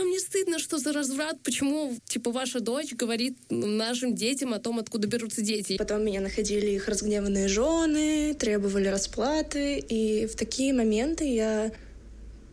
вам 0.00 0.10
не 0.10 0.18
стыдно, 0.18 0.58
что 0.58 0.78
за 0.78 0.92
разврат? 0.92 1.40
Почему, 1.42 1.96
типа, 2.06 2.32
ваша 2.32 2.60
дочь 2.60 2.92
говорит 2.92 3.36
нашим 3.50 4.14
детям 4.14 4.52
о 4.54 4.58
том, 4.58 4.78
откуда 4.78 5.06
берутся 5.06 5.42
дети? 5.42 5.76
Потом 5.76 6.04
меня 6.04 6.20
находили 6.20 6.70
их 6.70 6.88
разгневанные 6.88 7.48
жены, 7.48 8.34
требовали 8.34 8.88
расплаты, 8.88 9.78
и 9.78 10.26
в 10.26 10.34
такие 10.36 10.72
моменты 10.72 11.24
я... 11.24 11.72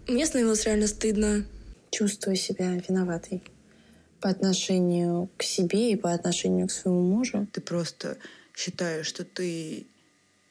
Мне 0.07 0.25
становилось 0.25 0.65
реально 0.65 0.87
стыдно. 0.87 1.45
Чувствую 1.89 2.35
себя 2.35 2.81
виноватой 2.87 3.41
по 4.19 4.29
отношению 4.29 5.29
к 5.37 5.43
себе 5.43 5.91
и 5.91 5.95
по 5.95 6.11
отношению 6.11 6.67
к 6.67 6.71
своему 6.71 7.01
мужу. 7.01 7.47
Ты 7.53 7.61
просто 7.61 8.17
считаешь, 8.55 9.05
что 9.07 9.23
ты 9.23 9.87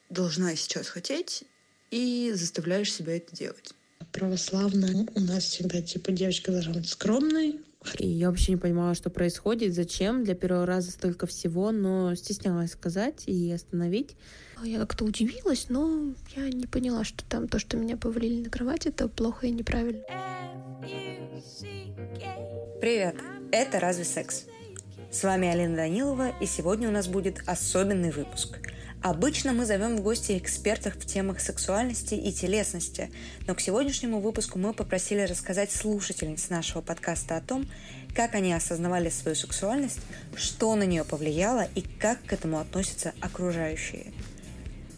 должна 0.08 0.54
сейчас 0.56 0.88
хотеть 0.88 1.44
и 1.90 2.32
заставляешь 2.34 2.92
себя 2.92 3.16
это 3.16 3.34
делать. 3.34 3.74
Православная 4.12 5.06
у 5.14 5.20
нас 5.20 5.44
всегда 5.44 5.82
типа 5.82 6.12
девочка 6.12 6.50
должна 6.50 6.74
быть 6.74 6.88
скромной, 6.88 7.60
и 7.98 8.08
я 8.08 8.30
вообще 8.30 8.52
не 8.52 8.56
понимала, 8.56 8.94
что 8.94 9.10
происходит, 9.10 9.74
зачем. 9.74 10.24
Для 10.24 10.34
первого 10.34 10.66
раза 10.66 10.90
столько 10.90 11.26
всего, 11.26 11.70
но 11.70 12.14
стеснялась 12.14 12.72
сказать 12.72 13.24
и 13.26 13.52
остановить. 13.52 14.16
Я 14.62 14.78
как-то 14.80 15.04
удивилась, 15.04 15.66
но 15.68 16.14
я 16.34 16.48
не 16.48 16.66
поняла, 16.66 17.04
что 17.04 17.24
там 17.24 17.46
то, 17.46 17.58
что 17.58 17.76
меня 17.76 17.96
повалили 17.96 18.42
на 18.42 18.50
кровать, 18.50 18.86
это 18.86 19.08
плохо 19.08 19.46
и 19.46 19.50
неправильно. 19.50 20.02
Привет, 22.80 23.16
это 23.52 23.80
«Разве 23.80 24.04
секс?». 24.04 24.44
С 25.10 25.22
вами 25.22 25.48
Алина 25.48 25.76
Данилова, 25.76 26.32
и 26.40 26.46
сегодня 26.46 26.88
у 26.88 26.92
нас 26.92 27.06
будет 27.06 27.42
особенный 27.46 28.10
выпуск– 28.10 28.58
Обычно 29.08 29.52
мы 29.52 29.66
зовем 29.66 29.96
в 29.96 30.00
гости 30.00 30.36
экспертов 30.36 30.96
в 30.96 31.06
темах 31.06 31.38
сексуальности 31.38 32.14
и 32.14 32.32
телесности, 32.32 33.08
но 33.46 33.54
к 33.54 33.60
сегодняшнему 33.60 34.18
выпуску 34.18 34.58
мы 34.58 34.72
попросили 34.72 35.20
рассказать 35.20 35.70
слушательниц 35.70 36.48
нашего 36.48 36.82
подкаста 36.82 37.36
о 37.36 37.40
том, 37.40 37.70
как 38.16 38.34
они 38.34 38.52
осознавали 38.52 39.08
свою 39.10 39.36
сексуальность, 39.36 40.00
что 40.34 40.74
на 40.74 40.82
нее 40.82 41.04
повлияло 41.04 41.68
и 41.76 41.82
как 41.82 42.20
к 42.24 42.32
этому 42.32 42.58
относятся 42.58 43.14
окружающие. 43.20 44.12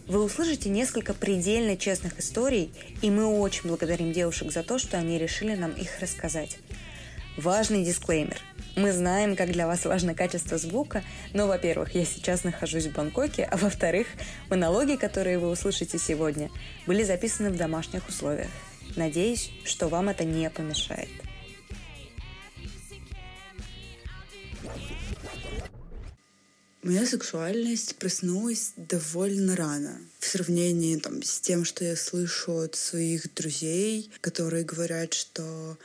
Вы 0.06 0.24
услышите 0.24 0.70
несколько 0.70 1.12
предельно 1.12 1.76
честных 1.76 2.18
историй, 2.18 2.72
и 3.02 3.10
мы 3.10 3.26
очень 3.26 3.68
благодарим 3.68 4.14
девушек 4.14 4.50
за 4.50 4.62
то, 4.62 4.78
что 4.78 4.96
они 4.96 5.18
решили 5.18 5.54
нам 5.54 5.72
их 5.72 6.00
рассказать. 6.00 6.56
Важный 7.38 7.84
дисклеймер. 7.84 8.40
Мы 8.74 8.92
знаем, 8.92 9.36
как 9.36 9.52
для 9.52 9.68
вас 9.68 9.84
важно 9.84 10.12
качество 10.12 10.58
звука, 10.58 11.04
но, 11.34 11.46
во-первых, 11.46 11.94
я 11.94 12.04
сейчас 12.04 12.42
нахожусь 12.42 12.86
в 12.86 12.92
Бангкоке, 12.92 13.44
а 13.44 13.56
во-вторых, 13.56 14.08
монологи, 14.50 14.96
которые 14.96 15.38
вы 15.38 15.48
услышите 15.48 15.98
сегодня, 16.00 16.50
были 16.88 17.04
записаны 17.04 17.50
в 17.50 17.56
домашних 17.56 18.08
условиях. 18.08 18.50
Надеюсь, 18.96 19.52
что 19.64 19.86
вам 19.86 20.08
это 20.08 20.24
не 20.24 20.50
помешает. 20.50 21.10
Моя 26.82 27.06
сексуальность 27.06 27.98
проснулась 28.00 28.72
довольно 28.76 29.54
рано. 29.54 30.00
В 30.18 30.26
сравнении 30.26 30.96
там, 30.96 31.22
с 31.22 31.38
тем, 31.38 31.64
что 31.64 31.84
я 31.84 31.94
слышу 31.94 32.56
от 32.56 32.74
своих 32.74 33.32
друзей, 33.32 34.10
которые 34.22 34.64
говорят, 34.64 35.14
что 35.14 35.78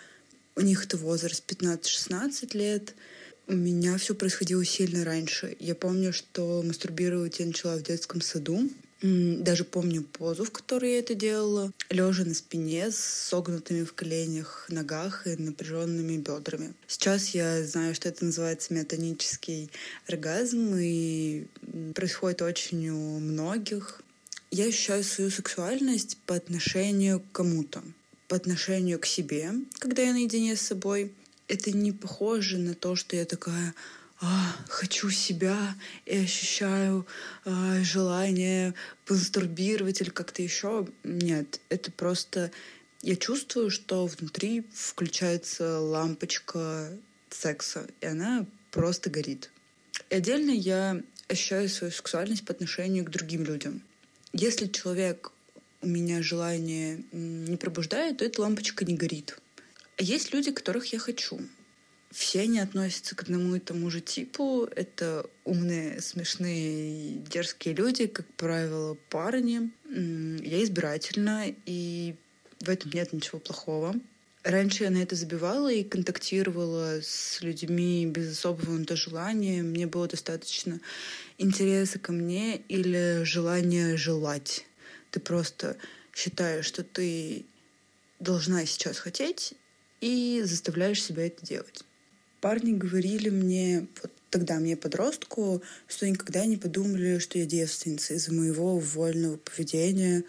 у 0.55 0.61
них 0.61 0.85
это 0.85 0.97
возраст 0.97 1.43
15-16 1.51 2.57
лет. 2.57 2.93
У 3.47 3.53
меня 3.53 3.97
все 3.97 4.15
происходило 4.15 4.63
сильно 4.63 5.03
раньше. 5.03 5.55
Я 5.59 5.75
помню, 5.75 6.13
что 6.13 6.61
мастурбировать 6.63 7.39
я 7.39 7.45
начала 7.45 7.75
в 7.75 7.83
детском 7.83 8.21
саду. 8.21 8.69
Даже 9.01 9.65
помню 9.65 10.01
позу, 10.01 10.45
в 10.45 10.51
которой 10.51 10.93
я 10.93 10.99
это 10.99 11.13
делала. 11.13 11.73
Лежа 11.89 12.23
на 12.23 12.33
спине 12.33 12.89
с 12.89 12.95
согнутыми 12.95 13.83
в 13.83 13.93
коленях 13.93 14.65
ногах 14.69 15.27
и 15.27 15.35
напряженными 15.35 16.15
бедрами. 16.17 16.73
Сейчас 16.87 17.29
я 17.29 17.65
знаю, 17.65 17.95
что 17.95 18.07
это 18.07 18.23
называется 18.23 18.73
метонический 18.73 19.69
оргазм, 20.07 20.75
и 20.77 21.47
происходит 21.93 22.41
очень 22.43 22.87
у 22.89 23.19
многих. 23.19 24.01
Я 24.51 24.67
ощущаю 24.67 25.03
свою 25.03 25.29
сексуальность 25.31 26.17
по 26.25 26.35
отношению 26.35 27.19
к 27.19 27.31
кому-то 27.33 27.83
по 28.27 28.35
отношению 28.35 28.99
к 28.99 29.05
себе, 29.05 29.51
когда 29.79 30.01
я 30.01 30.13
наедине 30.13 30.55
с 30.55 30.61
собой. 30.61 31.13
Это 31.47 31.71
не 31.71 31.91
похоже 31.91 32.57
на 32.57 32.73
то, 32.73 32.95
что 32.95 33.15
я 33.15 33.25
такая 33.25 33.73
а, 34.21 34.55
хочу 34.69 35.09
себя 35.09 35.75
и 36.05 36.17
ощущаю 36.17 37.05
а, 37.43 37.83
желание 37.83 38.73
помастурбировать 39.05 39.99
или 39.99 40.09
как-то 40.09 40.41
еще. 40.41 40.87
Нет, 41.03 41.59
это 41.69 41.91
просто 41.91 42.51
я 43.01 43.17
чувствую, 43.17 43.69
что 43.69 44.05
внутри 44.05 44.63
включается 44.73 45.79
лампочка 45.79 46.89
секса, 47.29 47.85
и 47.99 48.05
она 48.05 48.45
просто 48.71 49.09
горит. 49.09 49.51
И 50.09 50.15
отдельно 50.15 50.51
я 50.51 51.01
ощущаю 51.27 51.67
свою 51.67 51.91
сексуальность 51.91 52.45
по 52.45 52.53
отношению 52.53 53.03
к 53.03 53.09
другим 53.09 53.43
людям. 53.43 53.81
Если 54.31 54.67
человек 54.67 55.33
у 55.83 55.87
меня 55.87 56.23
желание 56.23 57.03
не 57.11 57.57
пробуждает, 57.57 58.17
то 58.17 58.25
эта 58.25 58.41
лампочка 58.41 58.85
не 58.85 58.95
горит. 58.95 59.37
Есть 59.97 60.33
люди, 60.33 60.51
которых 60.51 60.87
я 60.93 60.99
хочу. 60.99 61.39
Все 62.11 62.41
они 62.41 62.59
относятся 62.59 63.15
к 63.15 63.23
одному 63.23 63.55
и 63.55 63.59
тому 63.59 63.89
же 63.89 63.99
типу. 63.99 64.67
Это 64.75 65.25
умные, 65.45 65.99
смешные, 65.99 67.15
дерзкие 67.15 67.73
люди, 67.73 68.07
как 68.07 68.27
правило, 68.35 68.95
парни. 69.09 69.71
Я 69.89 70.63
избирательна, 70.63 71.45
и 71.65 72.15
в 72.59 72.69
этом 72.69 72.91
нет 72.93 73.13
ничего 73.13 73.39
плохого. 73.39 73.95
Раньше 74.43 74.83
я 74.83 74.89
на 74.89 74.97
это 74.97 75.15
забивала 75.15 75.71
и 75.71 75.83
контактировала 75.83 76.99
с 77.01 77.41
людьми 77.41 78.05
без 78.05 78.37
особого 78.37 78.71
на 78.77 78.85
то 78.85 78.95
желания. 78.95 79.63
Мне 79.63 79.87
было 79.87 80.07
достаточно 80.07 80.81
интереса 81.37 81.97
ко 81.97 82.11
мне 82.11 82.57
или 82.67 83.23
желания 83.23 83.95
желать. 83.95 84.65
Ты 85.13 85.19
просто 85.19 85.77
считаешь, 86.11 86.65
что 86.65 86.83
ты 86.83 87.45
должна 88.19 88.65
сейчас 88.65 88.97
хотеть 88.97 89.53
и 90.01 90.41
заставляешь 90.43 91.03
себя 91.03 91.27
это 91.27 91.45
делать. 91.45 91.83
Парни 92.41 92.73
говорили 92.73 93.29
мне, 93.29 93.87
вот 94.01 94.11
тогда 94.31 94.55
мне 94.55 94.75
подростку, 94.75 95.61
что 95.87 96.09
никогда 96.09 96.47
не 96.47 96.57
подумали, 96.57 97.19
что 97.19 97.37
я 97.37 97.45
девственница 97.45 98.15
из-за 98.15 98.33
моего 98.33 98.79
вольного 98.79 99.37
поведения. 99.37 100.23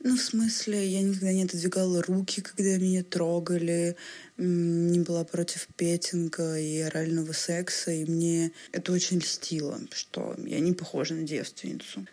Ну, 0.00 0.18
в 0.18 0.22
смысле, 0.22 0.86
я 0.86 1.00
никогда 1.00 1.32
не 1.32 1.44
отодвигала 1.44 2.02
руки, 2.02 2.42
когда 2.42 2.76
меня 2.76 3.02
трогали, 3.02 3.96
не 4.36 5.00
была 5.00 5.24
против 5.24 5.66
петинга 5.76 6.58
и 6.58 6.78
орального 6.80 7.32
секса, 7.32 7.90
и 7.90 8.04
мне 8.04 8.52
это 8.72 8.92
очень 8.92 9.20
льстило, 9.20 9.80
что 9.92 10.36
я 10.44 10.60
не 10.60 10.74
похожа 10.74 11.14
на 11.14 11.22
девственницу. 11.22 12.06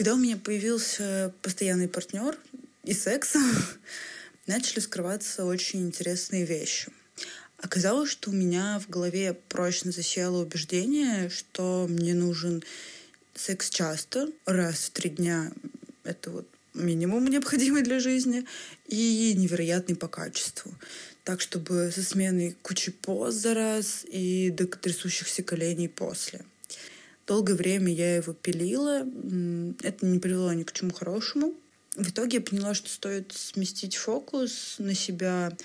Когда 0.00 0.14
у 0.14 0.16
меня 0.16 0.38
появился 0.38 1.30
постоянный 1.42 1.86
партнер 1.86 2.34
и 2.84 2.94
секс, 2.94 3.34
начали 4.46 4.80
скрываться 4.80 5.44
очень 5.44 5.82
интересные 5.82 6.46
вещи. 6.46 6.90
Оказалось, 7.58 8.08
что 8.08 8.30
у 8.30 8.32
меня 8.32 8.80
в 8.80 8.88
голове 8.88 9.36
прочно 9.50 9.92
засело 9.92 10.40
убеждение, 10.40 11.28
что 11.28 11.86
мне 11.86 12.14
нужен 12.14 12.62
секс 13.34 13.68
часто, 13.68 14.30
раз 14.46 14.86
в 14.86 14.90
три 14.92 15.10
дня. 15.10 15.52
Это 16.04 16.30
вот 16.30 16.48
минимум 16.72 17.26
необходимый 17.26 17.82
для 17.82 18.00
жизни 18.00 18.46
и 18.86 19.34
невероятный 19.36 19.96
по 19.96 20.08
качеству. 20.08 20.72
Так, 21.24 21.42
чтобы 21.42 21.92
со 21.94 22.02
сменой 22.02 22.56
кучи 22.62 22.90
поз 22.90 23.34
за 23.34 23.52
раз 23.52 24.06
и 24.08 24.48
до 24.48 24.66
трясущихся 24.66 25.42
коленей 25.42 25.90
после. 25.90 26.46
Долгое 27.30 27.54
время 27.54 27.92
я 27.92 28.16
его 28.16 28.32
пилила. 28.32 29.06
Это 29.84 30.04
не 30.04 30.18
привело 30.18 30.52
ни 30.52 30.64
к 30.64 30.72
чему 30.72 30.92
хорошему. 30.92 31.54
В 31.94 32.10
итоге 32.10 32.38
я 32.38 32.40
поняла, 32.40 32.74
что 32.74 32.88
стоит 32.88 33.30
сместить 33.30 33.94
фокус 33.94 34.74
на 34.78 34.94
себя 34.94 35.56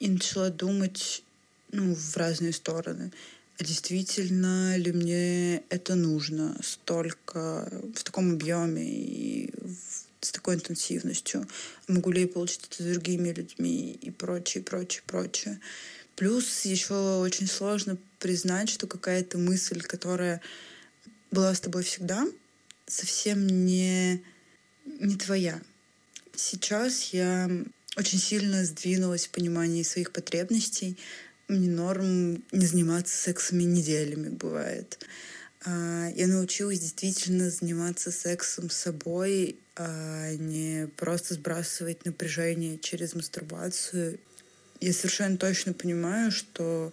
и 0.00 0.10
начала 0.10 0.50
думать 0.50 1.22
ну, 1.70 1.94
в 1.94 2.16
разные 2.16 2.52
стороны. 2.52 3.12
А 3.60 3.64
действительно 3.64 4.76
ли 4.76 4.90
мне 4.90 5.62
это 5.68 5.94
нужно 5.94 6.56
столько, 6.64 7.70
в 7.94 8.02
таком 8.02 8.32
объеме 8.32 8.84
и 8.84 9.54
с 10.20 10.32
такой 10.32 10.56
интенсивностью? 10.56 11.46
Могу 11.86 12.10
ли 12.10 12.22
я 12.22 12.26
получить 12.26 12.66
это 12.72 12.82
с 12.82 12.86
другими 12.86 13.28
людьми 13.28 13.96
и 14.02 14.10
прочее, 14.10 14.64
прочее, 14.64 15.04
прочее. 15.06 15.60
Плюс 16.16 16.64
еще 16.64 17.20
очень 17.20 17.46
сложно 17.46 17.96
признать, 18.18 18.68
что 18.68 18.88
какая-то 18.88 19.38
мысль, 19.38 19.80
которая 19.80 20.42
была 21.30 21.54
с 21.54 21.60
тобой 21.60 21.82
всегда, 21.82 22.26
совсем 22.86 23.46
не, 23.46 24.22
не 24.84 25.16
твоя. 25.16 25.60
Сейчас 26.34 27.12
я 27.12 27.50
очень 27.96 28.18
сильно 28.18 28.64
сдвинулась 28.64 29.26
в 29.26 29.30
понимании 29.30 29.82
своих 29.82 30.12
потребностей. 30.12 30.96
Мне 31.48 31.68
норм 31.68 32.44
не 32.52 32.66
заниматься 32.66 33.16
сексами 33.16 33.64
неделями 33.64 34.28
бывает. 34.28 35.04
А, 35.64 36.08
я 36.14 36.26
научилась 36.28 36.78
действительно 36.78 37.50
заниматься 37.50 38.12
сексом 38.12 38.70
с 38.70 38.76
собой, 38.76 39.56
а 39.76 40.32
не 40.34 40.88
просто 40.96 41.34
сбрасывать 41.34 42.04
напряжение 42.04 42.78
через 42.78 43.14
мастурбацию. 43.14 44.20
Я 44.80 44.92
совершенно 44.92 45.36
точно 45.36 45.72
понимаю, 45.72 46.30
что 46.30 46.92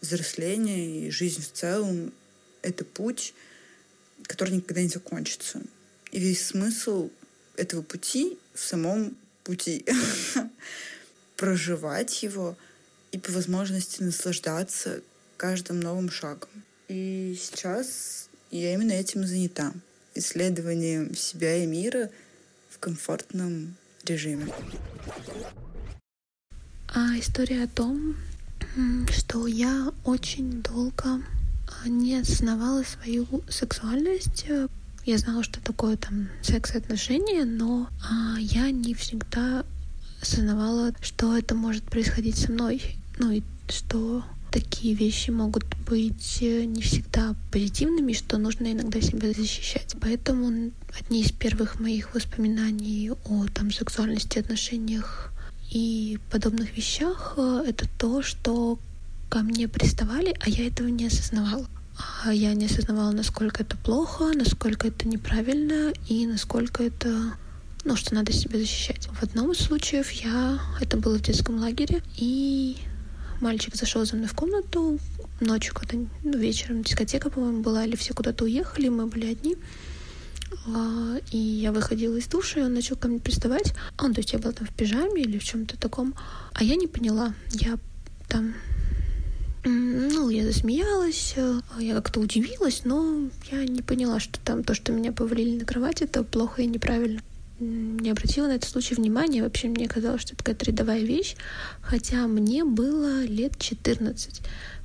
взросление 0.00 1.06
и 1.06 1.10
жизнь 1.10 1.42
в 1.42 1.52
целом— 1.52 2.12
это 2.62 2.84
путь, 2.84 3.34
который 4.24 4.56
никогда 4.56 4.82
не 4.82 4.88
закончится. 4.88 5.60
И 6.12 6.18
весь 6.18 6.46
смысл 6.46 7.10
этого 7.56 7.82
пути 7.82 8.38
в 8.54 8.60
самом 8.60 9.16
пути. 9.44 9.84
Проживать 11.36 12.22
его 12.22 12.56
и 13.12 13.18
по 13.18 13.32
возможности 13.32 14.02
наслаждаться 14.02 15.02
каждым 15.36 15.80
новым 15.80 16.10
шагом. 16.10 16.50
И 16.88 17.36
сейчас 17.40 18.28
я 18.50 18.74
именно 18.74 18.92
этим 18.92 19.26
занята. 19.26 19.72
Исследованием 20.14 21.14
себя 21.14 21.56
и 21.56 21.66
мира 21.66 22.10
в 22.70 22.78
комфортном 22.78 23.76
режиме. 24.04 24.52
А 26.88 27.18
история 27.18 27.64
о 27.64 27.68
том, 27.68 28.16
что 29.10 29.46
я 29.46 29.92
очень 30.04 30.62
долго 30.62 31.22
не 31.86 32.16
осознавала 32.16 32.82
свою 32.82 33.26
сексуальность. 33.48 34.46
Я 35.04 35.18
знала, 35.18 35.42
что 35.42 35.60
такое 35.60 35.96
там 35.96 36.28
секс 36.42 36.74
и 36.74 36.78
отношения, 36.78 37.44
но 37.44 37.88
а, 38.10 38.38
я 38.38 38.70
не 38.70 38.94
всегда 38.94 39.64
осознавала, 40.20 40.92
что 41.00 41.36
это 41.36 41.54
может 41.54 41.84
происходить 41.84 42.38
со 42.38 42.50
мной. 42.50 42.82
Ну 43.18 43.30
и 43.30 43.42
что 43.68 44.24
такие 44.50 44.94
вещи 44.94 45.30
могут 45.30 45.64
быть 45.86 46.38
э, 46.40 46.64
не 46.64 46.80
всегда 46.80 47.34
позитивными, 47.52 48.12
что 48.14 48.38
нужно 48.38 48.72
иногда 48.72 49.00
себя 49.00 49.32
защищать. 49.32 49.94
Поэтому 50.00 50.72
одни 50.98 51.22
из 51.22 51.30
первых 51.30 51.78
моих 51.78 52.14
воспоминаний 52.14 53.10
о 53.26 53.46
там, 53.52 53.70
сексуальности, 53.70 54.38
отношениях 54.38 55.32
и 55.70 56.18
подобных 56.30 56.76
вещах 56.76 57.34
э, 57.36 57.64
это 57.68 57.86
то, 57.98 58.22
что 58.22 58.78
ко 59.36 59.42
мне 59.42 59.68
приставали, 59.68 60.34
а 60.40 60.48
я 60.48 60.66
этого 60.66 60.88
не 60.88 61.08
осознавала. 61.08 61.66
А 62.24 62.32
я 62.32 62.54
не 62.54 62.64
осознавала, 62.64 63.12
насколько 63.12 63.62
это 63.64 63.76
плохо, 63.76 64.32
насколько 64.34 64.88
это 64.88 65.06
неправильно 65.06 65.92
и 66.08 66.26
насколько 66.26 66.82
это 66.82 67.34
ну, 67.84 67.96
что 67.96 68.14
надо 68.14 68.32
себя 68.32 68.58
защищать. 68.58 69.08
В 69.08 69.22
одном 69.22 69.52
из 69.52 69.58
случаев 69.58 70.10
я... 70.12 70.58
Это 70.80 70.96
было 70.96 71.18
в 71.18 71.20
детском 71.20 71.58
лагере, 71.58 72.02
и 72.16 72.78
мальчик 73.42 73.76
зашел 73.76 74.06
за 74.06 74.16
мной 74.16 74.28
в 74.28 74.34
комнату 74.34 74.98
ночью, 75.40 75.74
когда 75.74 75.98
ну, 76.24 76.38
вечером 76.38 76.82
дискотека, 76.82 77.28
по-моему, 77.28 77.60
была, 77.60 77.84
или 77.84 77.94
все 77.94 78.14
куда-то 78.14 78.44
уехали, 78.44 78.88
мы 78.88 79.06
были 79.06 79.32
одни. 79.32 79.56
А, 80.66 81.18
и 81.30 81.36
я 81.36 81.72
выходила 81.72 82.16
из 82.16 82.26
душа, 82.26 82.60
и 82.60 82.62
он 82.62 82.72
начал 82.72 82.96
ко 82.96 83.06
мне 83.06 83.20
приставать. 83.20 83.74
Он, 83.98 84.14
то 84.14 84.20
есть 84.20 84.32
я 84.32 84.38
была 84.38 84.52
там 84.52 84.66
в 84.66 84.72
пижаме 84.72 85.20
или 85.20 85.38
в 85.38 85.44
чем-то 85.44 85.76
таком. 85.76 86.14
А 86.54 86.64
я 86.64 86.76
не 86.76 86.86
поняла. 86.86 87.34
Я 87.50 87.76
там 88.28 88.54
ну, 89.68 90.28
я 90.28 90.44
засмеялась, 90.44 91.34
э, 91.36 91.60
я 91.80 91.94
как-то 91.94 92.20
удивилась, 92.20 92.82
но 92.84 93.28
я 93.50 93.64
не 93.64 93.82
поняла, 93.82 94.20
что 94.20 94.38
там 94.40 94.62
то, 94.62 94.74
что 94.74 94.92
меня 94.92 95.12
повалили 95.12 95.58
на 95.58 95.64
кровать, 95.64 96.02
это 96.02 96.22
плохо 96.22 96.62
и 96.62 96.66
неправильно. 96.66 97.20
Не 97.58 98.10
обратила 98.10 98.46
на 98.46 98.52
этот 98.52 98.68
случай 98.68 98.94
внимания. 98.94 99.42
Вообще 99.42 99.68
мне 99.68 99.88
казалось, 99.88 100.20
что 100.22 100.34
это 100.34 100.44
какая-то 100.44 100.66
рядовая 100.66 101.00
вещь, 101.00 101.36
хотя 101.80 102.26
мне 102.26 102.64
было 102.64 103.24
лет 103.24 103.58
14. 103.58 104.42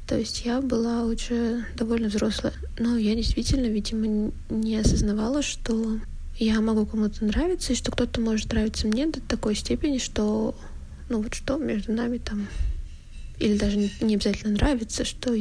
То 0.07 0.18
есть 0.18 0.45
я 0.45 0.62
была 0.62 1.04
уже 1.04 1.66
довольно 1.75 2.07
взрослая. 2.07 2.54
Но 2.80 2.98
я 2.98 3.13
действительно, 3.13 3.68
видимо, 3.68 4.31
не 4.50 4.78
осознавала, 4.78 5.42
что 5.42 6.00
я 6.38 6.60
могу 6.62 6.86
кому-то 6.86 7.24
нравиться, 7.24 7.74
и 7.74 7.75
что 7.75 7.92
кто-то 7.92 8.19
может 8.19 8.51
нравиться 8.51 8.88
мне 8.88 9.06
до 9.06 9.22
такой 9.22 9.56
степени, 9.56 10.00
что 10.00 10.56
ну 11.10 11.22
вот 11.22 11.33
что 11.33 11.57
между 11.57 11.92
нами 11.92 12.18
там 12.18 12.48
или 13.42 13.58
даже 13.58 13.78
не 13.78 14.16
обязательно 14.16 14.54
нравится, 14.54 15.04
что 15.04 15.36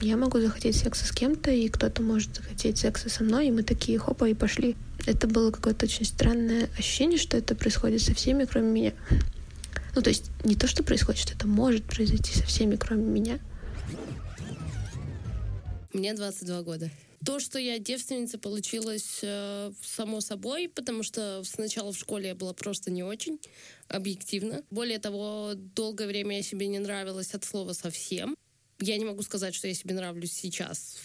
я 0.00 0.16
могу 0.16 0.40
захотеть 0.40 0.76
секса 0.76 1.06
с 1.06 1.12
кем-то, 1.12 1.50
и 1.50 1.68
кто-то 1.68 2.02
может 2.02 2.34
захотеть 2.34 2.78
секса 2.78 3.08
со 3.08 3.22
мной, 3.22 3.48
и 3.48 3.50
мы 3.50 3.62
такие 3.62 3.98
хопа 3.98 4.28
и 4.28 4.34
пошли. 4.34 4.76
Это 5.06 5.28
было 5.28 5.50
какое-то 5.50 5.84
очень 5.84 6.06
странное 6.06 6.68
ощущение, 6.78 7.18
что 7.18 7.36
это 7.36 7.54
происходит 7.54 8.00
со 8.00 8.14
всеми, 8.14 8.44
кроме 8.44 8.70
меня. 8.70 8.92
Ну, 9.94 10.02
то 10.02 10.08
есть 10.08 10.30
не 10.42 10.56
то, 10.56 10.66
что 10.66 10.82
происходит, 10.82 11.20
что 11.20 11.34
это 11.34 11.46
может 11.46 11.84
произойти 11.84 12.32
со 12.32 12.44
всеми, 12.44 12.76
кроме 12.76 13.04
меня. 13.04 13.38
Мне 15.92 16.14
22 16.14 16.62
года. 16.62 16.90
То, 17.24 17.40
что 17.40 17.58
я 17.58 17.78
девственница, 17.78 18.38
получилось 18.38 19.20
э, 19.22 19.72
само 19.82 20.20
собой, 20.20 20.68
потому 20.68 21.02
что 21.02 21.42
сначала 21.44 21.92
в 21.92 21.96
школе 21.96 22.28
я 22.28 22.34
была 22.34 22.52
просто 22.52 22.90
не 22.90 23.02
очень 23.02 23.38
объективно. 23.88 24.62
Более 24.70 24.98
того, 24.98 25.52
долгое 25.54 26.06
время 26.06 26.36
я 26.36 26.42
себе 26.42 26.66
не 26.66 26.78
нравилась 26.78 27.34
от 27.34 27.44
слова 27.44 27.72
совсем. 27.72 28.34
Я 28.80 28.98
не 28.98 29.04
могу 29.04 29.22
сказать, 29.22 29.54
что 29.54 29.68
я 29.68 29.74
себе 29.74 29.94
нравлюсь 29.94 30.32
сейчас 30.32 30.98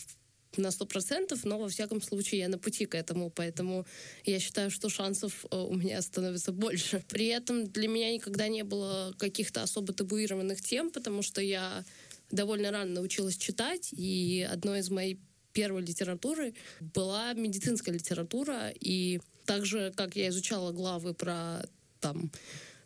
на 0.58 0.72
сто 0.72 0.86
процентов, 0.86 1.46
но 1.46 1.60
во 1.60 1.70
всяком 1.70 2.02
случае 2.02 2.42
я 2.42 2.50
на 2.50 2.58
пути 2.58 2.86
к 2.86 2.96
этому, 2.96 3.30
поэтому 3.30 3.86
я 4.26 4.40
считаю, 4.40 4.72
что 4.72 4.90
шансов 4.90 5.46
э, 5.52 5.58
у 5.58 5.76
меня 5.76 6.02
становится 6.02 6.52
больше. 6.66 7.04
При 7.08 7.28
этом 7.28 7.66
для 7.68 7.88
меня 7.88 8.12
никогда 8.12 8.48
не 8.48 8.64
было 8.64 9.14
каких-то 9.18 9.64
особо 9.64 9.94
табуированных 9.94 10.62
тем, 10.62 10.92
потому 10.92 11.22
что 11.22 11.42
я 11.42 11.86
довольно 12.32 12.72
рано 12.72 12.92
научилась 12.94 13.38
читать, 13.38 13.90
и 13.92 14.48
одной 14.50 14.80
из 14.80 14.90
моих 14.90 15.18
первой 15.54 15.82
литературы 15.82 16.54
была 16.80 17.34
медицинская 17.34 17.94
литература, 17.94 18.72
и 18.80 19.20
так 19.46 19.66
же, 19.66 19.92
как 19.96 20.16
я 20.16 20.30
изучала 20.30 20.72
главы 20.72 21.14
про 21.14 21.64
там 22.00 22.32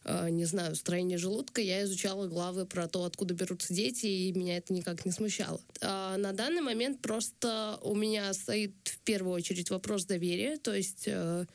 э, 0.05 0.29
не 0.29 0.45
знаю, 0.45 0.75
строение 0.75 1.17
желудка, 1.17 1.61
я 1.61 1.83
изучала 1.83 2.27
главы 2.27 2.65
про 2.65 2.87
то, 2.87 3.03
откуда 3.03 3.33
берутся 3.33 3.73
дети, 3.73 4.05
и 4.05 4.33
меня 4.33 4.57
это 4.57 4.73
никак 4.73 5.05
не 5.05 5.11
смущало. 5.11 5.59
А 5.81 6.17
на 6.17 6.33
данный 6.33 6.61
момент 6.61 7.01
просто 7.01 7.79
у 7.81 7.95
меня 7.95 8.33
стоит 8.33 8.73
в 8.83 8.99
первую 8.99 9.33
очередь 9.35 9.69
вопрос 9.69 10.05
доверия, 10.05 10.57
то 10.57 10.73
есть 10.73 11.03
э, 11.07 11.45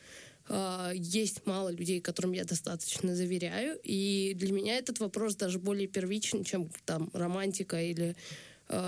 э, 0.47 0.91
есть 0.95 1.45
мало 1.45 1.69
людей, 1.69 2.01
которым 2.01 2.33
я 2.33 2.43
достаточно 2.43 3.15
заверяю, 3.15 3.79
и 3.83 4.33
для 4.35 4.51
меня 4.51 4.77
этот 4.77 4.99
вопрос 4.99 5.35
даже 5.35 5.59
более 5.59 5.87
первичен, 5.87 6.43
чем 6.43 6.69
там 6.85 7.09
романтика 7.13 7.81
или 7.81 8.15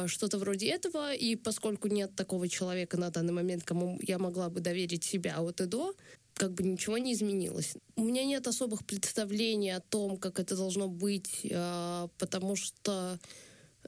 что-то 0.07 0.37
вроде 0.37 0.67
этого. 0.67 1.13
И 1.13 1.35
поскольку 1.35 1.87
нет 1.87 2.15
такого 2.15 2.47
человека 2.47 2.97
на 2.97 3.09
данный 3.09 3.33
момент, 3.33 3.63
кому 3.63 3.99
я 4.01 4.17
могла 4.19 4.49
бы 4.49 4.59
доверить 4.59 5.03
себя 5.03 5.39
от 5.39 5.61
и 5.61 5.65
до, 5.65 5.95
как 6.33 6.53
бы 6.53 6.63
ничего 6.63 6.97
не 6.97 7.13
изменилось. 7.13 7.75
У 7.95 8.03
меня 8.03 8.23
нет 8.23 8.47
особых 8.47 8.85
представлений 8.85 9.71
о 9.71 9.79
том, 9.79 10.17
как 10.17 10.39
это 10.39 10.55
должно 10.55 10.87
быть, 10.87 11.41
э, 11.43 12.07
потому 12.17 12.55
что 12.55 13.19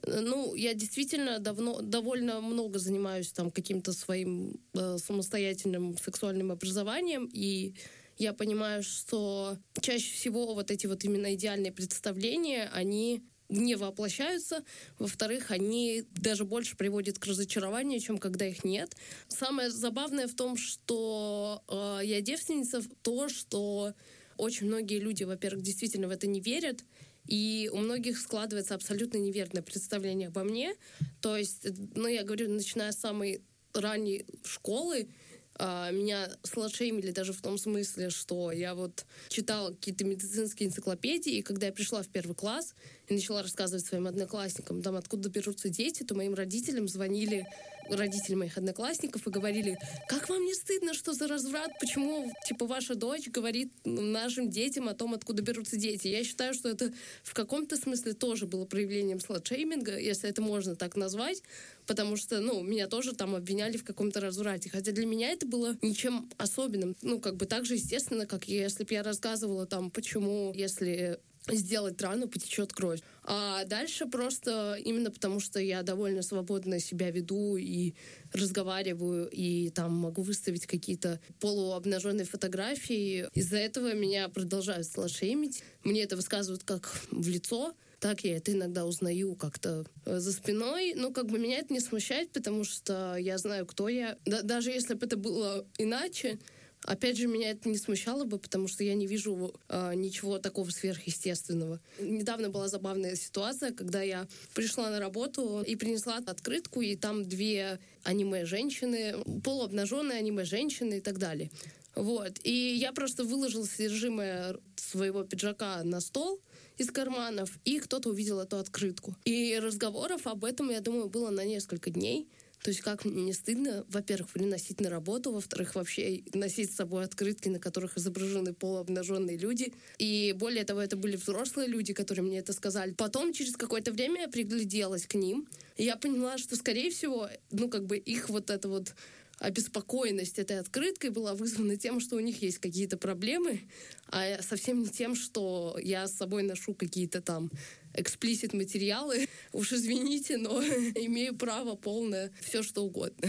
ну, 0.06 0.54
я 0.54 0.74
действительно 0.74 1.38
давно, 1.38 1.80
довольно 1.80 2.40
много 2.40 2.78
занимаюсь 2.78 3.32
там 3.32 3.50
каким-то 3.50 3.92
своим 3.92 4.60
э, 4.74 4.98
самостоятельным 4.98 5.96
сексуальным 5.96 6.52
образованием, 6.52 7.28
и 7.32 7.74
я 8.18 8.32
понимаю, 8.32 8.82
что 8.82 9.58
чаще 9.80 10.12
всего 10.12 10.54
вот 10.54 10.70
эти 10.70 10.86
вот 10.86 11.04
именно 11.04 11.34
идеальные 11.34 11.72
представления, 11.72 12.70
они 12.72 13.24
не 13.54 13.76
воплощаются. 13.76 14.64
Во-вторых, 14.98 15.50
они 15.50 16.04
даже 16.16 16.44
больше 16.44 16.76
приводят 16.76 17.18
к 17.18 17.26
разочарованию, 17.26 18.00
чем 18.00 18.18
когда 18.18 18.46
их 18.46 18.64
нет. 18.64 18.94
Самое 19.28 19.70
забавное 19.70 20.26
в 20.26 20.34
том, 20.34 20.56
что 20.56 21.62
э, 21.68 22.00
я 22.04 22.20
девственница, 22.20 22.82
то, 23.02 23.28
что 23.28 23.94
очень 24.36 24.66
многие 24.66 24.98
люди, 24.98 25.24
во-первых, 25.24 25.62
действительно 25.62 26.08
в 26.08 26.10
это 26.10 26.26
не 26.26 26.40
верят, 26.40 26.84
и 27.26 27.70
у 27.72 27.78
многих 27.78 28.18
складывается 28.18 28.74
абсолютно 28.74 29.18
неверное 29.18 29.62
представление 29.62 30.28
обо 30.28 30.44
мне. 30.44 30.74
То 31.20 31.36
есть, 31.36 31.66
ну, 31.94 32.06
я 32.08 32.22
говорю, 32.24 32.50
начиная 32.50 32.92
с 32.92 32.98
самой 32.98 33.42
ранней 33.72 34.26
школы, 34.44 35.08
а, 35.56 35.90
меня 35.90 36.28
сладшеймили 36.42 37.12
даже 37.12 37.32
в 37.32 37.40
том 37.40 37.58
смысле, 37.58 38.10
что 38.10 38.50
я 38.50 38.74
вот 38.74 39.06
читала 39.28 39.70
какие-то 39.70 40.04
медицинские 40.04 40.68
энциклопедии, 40.68 41.34
и 41.34 41.42
когда 41.42 41.66
я 41.66 41.72
пришла 41.72 42.02
в 42.02 42.08
первый 42.08 42.34
класс 42.34 42.74
и 43.08 43.14
начала 43.14 43.42
рассказывать 43.42 43.84
своим 43.84 44.06
одноклассникам, 44.06 44.82
там, 44.82 44.96
откуда 44.96 45.28
берутся 45.28 45.68
дети, 45.68 46.02
то 46.02 46.14
моим 46.14 46.34
родителям 46.34 46.88
звонили 46.88 47.46
родители 47.90 48.34
моих 48.34 48.56
одноклассников 48.56 49.26
и 49.26 49.30
говорили, 49.30 49.78
как 50.08 50.28
вам 50.28 50.44
не 50.44 50.54
стыдно, 50.54 50.94
что 50.94 51.12
за 51.12 51.26
разврат, 51.28 51.70
почему, 51.80 52.30
типа, 52.46 52.66
ваша 52.66 52.94
дочь 52.94 53.28
говорит 53.28 53.72
нашим 53.84 54.50
детям 54.50 54.88
о 54.88 54.94
том, 54.94 55.14
откуда 55.14 55.42
берутся 55.42 55.76
дети. 55.76 56.08
Я 56.08 56.24
считаю, 56.24 56.54
что 56.54 56.68
это 56.68 56.92
в 57.22 57.34
каком-то 57.34 57.76
смысле 57.76 58.14
тоже 58.14 58.46
было 58.46 58.64
проявлением 58.64 59.20
сладшейминга, 59.20 59.98
если 59.98 60.28
это 60.28 60.42
можно 60.42 60.76
так 60.76 60.96
назвать, 60.96 61.42
потому 61.86 62.16
что, 62.16 62.40
ну, 62.40 62.62
меня 62.62 62.86
тоже 62.86 63.14
там 63.14 63.34
обвиняли 63.34 63.76
в 63.76 63.84
каком-то 63.84 64.20
разврате. 64.20 64.70
Хотя 64.70 64.92
для 64.92 65.06
меня 65.06 65.30
это 65.30 65.46
было 65.46 65.76
ничем 65.82 66.30
особенным. 66.38 66.96
Ну, 67.02 67.20
как 67.20 67.36
бы 67.36 67.46
так 67.46 67.64
же 67.64 67.74
естественно, 67.74 68.26
как 68.26 68.48
если 68.48 68.84
бы 68.84 68.94
я 68.94 69.02
рассказывала 69.02 69.66
там, 69.66 69.90
почему, 69.90 70.52
если 70.54 71.18
сделать 71.48 72.00
рану, 72.00 72.28
потечет 72.28 72.72
кровь. 72.72 73.00
А 73.22 73.64
дальше 73.64 74.06
просто 74.06 74.76
именно 74.84 75.10
потому, 75.10 75.40
что 75.40 75.60
я 75.60 75.82
довольно 75.82 76.22
свободно 76.22 76.78
себя 76.80 77.10
веду 77.10 77.56
и 77.56 77.94
разговариваю, 78.32 79.28
и 79.30 79.70
там 79.70 79.94
могу 79.94 80.22
выставить 80.22 80.66
какие-то 80.66 81.20
полуобнаженные 81.40 82.26
фотографии. 82.26 83.28
Из-за 83.34 83.58
этого 83.58 83.94
меня 83.94 84.28
продолжают 84.28 84.86
слашемить. 84.86 85.62
Мне 85.84 86.02
это 86.02 86.16
высказывают 86.16 86.64
как 86.64 86.92
в 87.10 87.28
лицо, 87.28 87.74
так 88.04 88.22
я 88.22 88.36
это 88.36 88.52
иногда 88.52 88.84
узнаю 88.84 89.34
как-то 89.34 89.86
э, 90.04 90.18
за 90.18 90.32
спиной. 90.32 90.92
Но 90.94 91.10
как 91.10 91.26
бы 91.26 91.38
меня 91.38 91.58
это 91.58 91.72
не 91.72 91.80
смущает, 91.80 92.30
потому 92.32 92.64
что 92.64 93.16
я 93.16 93.38
знаю, 93.38 93.64
кто 93.64 93.88
я. 93.88 94.18
Да, 94.26 94.42
даже 94.42 94.70
если 94.70 94.92
бы 94.92 95.06
это 95.06 95.16
было 95.16 95.66
иначе, 95.78 96.38
Опять 96.84 97.16
же, 97.16 97.26
меня 97.26 97.50
это 97.50 97.68
не 97.68 97.78
смущало 97.78 98.24
бы, 98.24 98.38
потому 98.38 98.68
что 98.68 98.84
я 98.84 98.94
не 98.94 99.06
вижу 99.06 99.54
э, 99.68 99.94
ничего 99.94 100.38
такого 100.38 100.68
сверхъестественного. 100.70 101.80
Недавно 101.98 102.50
была 102.50 102.68
забавная 102.68 103.16
ситуация, 103.16 103.72
когда 103.72 104.02
я 104.02 104.26
пришла 104.54 104.90
на 104.90 105.00
работу 105.00 105.62
и 105.66 105.76
принесла 105.76 106.18
открытку, 106.26 106.82
и 106.82 106.94
там 106.94 107.24
две 107.24 107.78
аниме-женщины, 108.02 109.14
полуобнаженные 109.42 110.18
аниме-женщины 110.18 110.98
и 110.98 111.00
так 111.00 111.18
далее. 111.18 111.50
Вот. 111.94 112.38
И 112.42 112.52
я 112.52 112.92
просто 112.92 113.24
выложила 113.24 113.64
содержимое 113.64 114.56
своего 114.76 115.24
пиджака 115.24 115.82
на 115.84 116.00
стол 116.00 116.40
из 116.76 116.90
карманов, 116.90 117.50
и 117.64 117.78
кто-то 117.78 118.10
увидел 118.10 118.40
эту 118.40 118.58
открытку. 118.58 119.14
И 119.24 119.58
разговоров 119.62 120.26
об 120.26 120.44
этом, 120.44 120.70
я 120.70 120.80
думаю, 120.80 121.08
было 121.08 121.30
на 121.30 121.44
несколько 121.44 121.90
дней. 121.90 122.26
То 122.64 122.70
есть 122.70 122.80
как 122.80 123.04
мне 123.04 123.24
не 123.24 123.34
стыдно, 123.34 123.84
во-первых, 123.90 124.30
приносить 124.30 124.80
на 124.80 124.88
работу, 124.88 125.30
во-вторых, 125.30 125.74
вообще 125.74 126.22
носить 126.32 126.72
с 126.72 126.76
собой 126.76 127.04
открытки, 127.04 127.50
на 127.50 127.58
которых 127.58 127.98
изображены 127.98 128.54
полуобнаженные 128.54 129.36
люди. 129.36 129.74
И 129.98 130.34
более 130.34 130.64
того, 130.64 130.80
это 130.80 130.96
были 130.96 131.16
взрослые 131.16 131.68
люди, 131.68 131.92
которые 131.92 132.24
мне 132.24 132.38
это 132.38 132.54
сказали. 132.54 132.92
Потом, 132.92 133.34
через 133.34 133.58
какое-то 133.58 133.92
время 133.92 134.22
я 134.22 134.28
пригляделась 134.28 135.06
к 135.06 135.14
ним, 135.14 135.46
и 135.76 135.84
я 135.84 135.96
поняла, 135.96 136.38
что, 136.38 136.56
скорее 136.56 136.90
всего, 136.90 137.28
ну, 137.50 137.68
как 137.68 137.84
бы 137.84 137.98
их 137.98 138.30
вот 138.30 138.48
это 138.48 138.66
вот 138.66 138.94
обеспокоенность 139.38 140.38
этой 140.38 140.58
открыткой 140.60 141.10
была 141.10 141.34
вызвана 141.34 141.76
тем, 141.76 142.00
что 142.00 142.16
у 142.16 142.20
них 142.20 142.42
есть 142.42 142.58
какие-то 142.58 142.96
проблемы, 142.96 143.60
а 144.08 144.40
совсем 144.42 144.80
не 144.80 144.88
тем, 144.88 145.14
что 145.14 145.76
я 145.82 146.06
с 146.06 146.14
собой 146.14 146.42
ношу 146.42 146.74
какие-то 146.74 147.20
там 147.20 147.50
эксплисит 147.94 148.52
материалы. 148.52 149.28
Уж 149.52 149.72
извините, 149.72 150.36
но 150.36 150.62
имею 150.94 151.36
право 151.36 151.74
полное 151.74 152.30
все 152.40 152.62
что 152.62 152.82
угодно. 152.82 153.28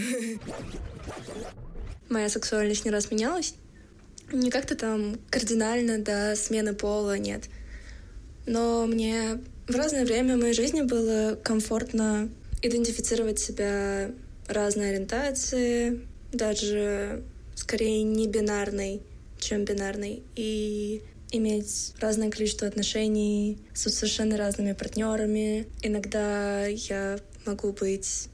Моя 2.08 2.28
сексуальность 2.28 2.84
не 2.84 2.90
раз 2.90 3.10
менялась. 3.10 3.54
Не 4.32 4.50
как-то 4.50 4.74
там 4.74 5.18
кардинально 5.30 5.98
до 5.98 6.34
смены 6.36 6.74
пола, 6.74 7.18
нет. 7.18 7.48
Но 8.46 8.86
мне 8.86 9.40
в 9.68 9.74
разное 9.74 10.04
время 10.04 10.36
моей 10.36 10.52
жизни 10.52 10.82
было 10.82 11.38
комфортно 11.42 12.28
идентифицировать 12.62 13.38
себя 13.38 14.12
разной 14.48 14.90
ориентации, 14.90 16.00
даже 16.32 17.22
скорее 17.54 18.02
не 18.02 18.28
бинарной, 18.28 19.00
чем 19.38 19.64
бинарной, 19.64 20.22
и 20.34 21.02
иметь 21.30 21.92
разное 22.00 22.30
количество 22.30 22.68
отношений 22.68 23.58
с 23.74 23.90
совершенно 23.90 24.36
разными 24.36 24.72
партнерами. 24.72 25.66
Иногда 25.82 26.66
я 26.66 27.18
могу 27.44 27.72
быть, 27.72 28.28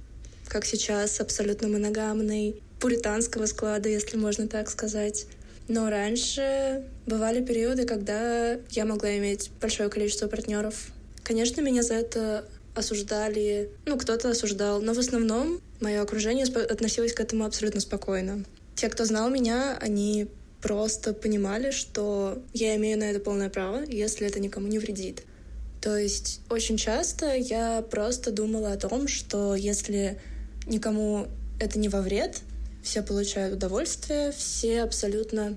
как 0.48 0.64
сейчас, 0.64 1.20
абсолютно 1.20 1.68
моногамной, 1.68 2.60
пуританского 2.80 3.46
склада, 3.46 3.88
если 3.88 4.16
можно 4.16 4.48
так 4.48 4.68
сказать. 4.68 5.26
Но 5.68 5.88
раньше 5.88 6.84
бывали 7.06 7.44
периоды, 7.44 7.84
когда 7.86 8.58
я 8.70 8.84
могла 8.84 9.16
иметь 9.18 9.50
большое 9.60 9.88
количество 9.88 10.26
партнеров. 10.26 10.88
Конечно, 11.22 11.60
меня 11.60 11.82
за 11.82 11.94
это 11.94 12.44
осуждали, 12.74 13.70
ну, 13.86 13.98
кто-то 13.98 14.30
осуждал, 14.30 14.80
но 14.80 14.94
в 14.94 14.98
основном 14.98 15.60
мое 15.80 16.00
окружение 16.00 16.46
относилось 16.46 17.12
к 17.12 17.20
этому 17.20 17.44
абсолютно 17.44 17.80
спокойно. 17.80 18.44
Те, 18.74 18.88
кто 18.88 19.04
знал 19.04 19.28
меня, 19.30 19.76
они 19.80 20.28
просто 20.62 21.12
понимали, 21.12 21.70
что 21.70 22.42
я 22.54 22.76
имею 22.76 22.98
на 22.98 23.04
это 23.04 23.20
полное 23.20 23.50
право, 23.50 23.82
если 23.82 24.26
это 24.26 24.40
никому 24.40 24.68
не 24.68 24.78
вредит. 24.78 25.24
То 25.80 25.96
есть 25.98 26.40
очень 26.48 26.76
часто 26.76 27.34
я 27.34 27.82
просто 27.82 28.30
думала 28.30 28.72
о 28.72 28.76
том, 28.76 29.08
что 29.08 29.56
если 29.56 30.20
никому 30.66 31.26
это 31.58 31.78
не 31.78 31.88
во 31.88 32.00
вред, 32.00 32.38
все 32.82 33.02
получают 33.02 33.54
удовольствие, 33.54 34.32
все 34.32 34.82
абсолютно 34.82 35.56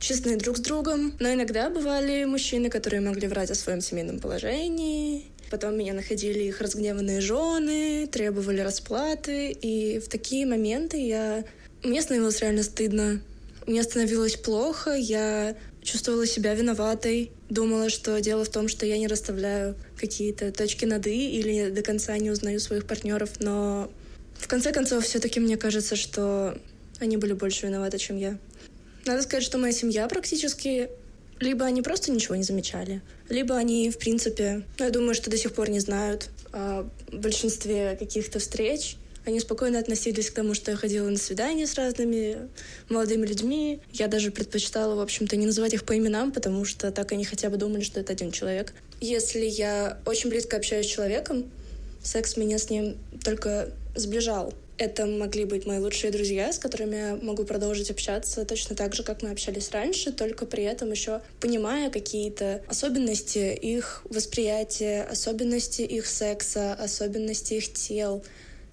честны 0.00 0.36
друг 0.36 0.58
с 0.58 0.60
другом. 0.60 1.14
Но 1.20 1.32
иногда 1.32 1.70
бывали 1.70 2.24
мужчины, 2.24 2.68
которые 2.68 3.00
могли 3.00 3.28
врать 3.28 3.50
о 3.50 3.54
своем 3.54 3.80
семейном 3.80 4.18
положении, 4.18 5.26
Потом 5.50 5.76
меня 5.76 5.94
находили 5.94 6.44
их 6.44 6.60
разгневанные 6.60 7.20
жены, 7.20 8.06
требовали 8.06 8.60
расплаты. 8.60 9.50
И 9.50 9.98
в 9.98 10.08
такие 10.08 10.46
моменты 10.46 10.96
я... 10.96 11.44
Мне 11.82 12.00
становилось 12.02 12.40
реально 12.40 12.62
стыдно. 12.62 13.20
Мне 13.66 13.82
становилось 13.82 14.36
плохо, 14.36 14.92
я 14.92 15.56
чувствовала 15.82 16.26
себя 16.26 16.54
виноватой. 16.54 17.32
Думала, 17.48 17.90
что 17.90 18.20
дело 18.20 18.44
в 18.44 18.48
том, 18.48 18.68
что 18.68 18.86
я 18.86 18.96
не 18.96 19.08
расставляю 19.08 19.74
какие-то 19.98 20.52
точки 20.52 20.84
над 20.84 21.06
«и» 21.06 21.38
или 21.38 21.70
до 21.70 21.82
конца 21.82 22.16
не 22.16 22.30
узнаю 22.30 22.60
своих 22.60 22.86
партнеров. 22.86 23.30
Но 23.40 23.90
в 24.38 24.46
конце 24.46 24.72
концов, 24.72 25.04
все-таки 25.04 25.40
мне 25.40 25.56
кажется, 25.56 25.96
что 25.96 26.56
они 27.00 27.16
были 27.16 27.32
больше 27.32 27.66
виноваты, 27.66 27.98
чем 27.98 28.18
я. 28.18 28.38
Надо 29.04 29.22
сказать, 29.22 29.44
что 29.44 29.58
моя 29.58 29.72
семья 29.72 30.06
практически 30.06 30.90
либо 31.40 31.64
они 31.64 31.82
просто 31.82 32.12
ничего 32.12 32.36
не 32.36 32.42
замечали, 32.42 33.00
либо 33.28 33.56
они, 33.56 33.90
в 33.90 33.98
принципе, 33.98 34.62
ну, 34.78 34.84
я 34.84 34.90
думаю, 34.90 35.14
что 35.14 35.30
до 35.30 35.36
сих 35.36 35.52
пор 35.54 35.70
не 35.70 35.80
знают 35.80 36.28
о 36.52 36.88
большинстве 37.10 37.96
каких-то 37.98 38.38
встреч. 38.38 38.96
Они 39.26 39.38
спокойно 39.38 39.78
относились 39.78 40.30
к 40.30 40.34
тому, 40.34 40.54
что 40.54 40.70
я 40.70 40.76
ходила 40.76 41.08
на 41.08 41.18
свидания 41.18 41.66
с 41.66 41.74
разными 41.74 42.48
молодыми 42.88 43.26
людьми. 43.26 43.80
Я 43.92 44.08
даже 44.08 44.30
предпочитала, 44.30 44.94
в 44.94 45.00
общем-то, 45.00 45.36
не 45.36 45.44
называть 45.44 45.74
их 45.74 45.84
по 45.84 45.96
именам, 45.96 46.32
потому 46.32 46.64
что 46.64 46.90
так 46.90 47.12
они 47.12 47.24
хотя 47.24 47.50
бы 47.50 47.58
думали, 47.58 47.82
что 47.82 48.00
это 48.00 48.12
один 48.12 48.32
человек. 48.32 48.72
Если 49.00 49.44
я 49.44 49.98
очень 50.06 50.30
близко 50.30 50.56
общаюсь 50.56 50.86
с 50.86 50.90
человеком, 50.90 51.50
секс 52.02 52.36
меня 52.36 52.58
с 52.58 52.70
ним 52.70 52.96
только 53.22 53.70
сближал. 53.94 54.54
Это 54.80 55.04
могли 55.04 55.44
быть 55.44 55.66
мои 55.66 55.78
лучшие 55.78 56.10
друзья, 56.10 56.50
с 56.50 56.58
которыми 56.58 56.96
я 56.96 57.18
могу 57.20 57.44
продолжить 57.44 57.90
общаться 57.90 58.46
точно 58.46 58.74
так 58.74 58.94
же, 58.94 59.02
как 59.02 59.22
мы 59.22 59.28
общались 59.28 59.70
раньше, 59.72 60.10
только 60.10 60.46
при 60.46 60.64
этом 60.64 60.90
еще 60.90 61.20
понимая 61.38 61.90
какие-то 61.90 62.62
особенности 62.66 63.54
их 63.54 64.00
восприятия, 64.08 65.02
особенности 65.02 65.82
их 65.82 66.06
секса, 66.06 66.72
особенности 66.72 67.54
их 67.54 67.74
тел, 67.74 68.24